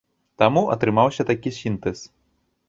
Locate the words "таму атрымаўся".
0.41-1.27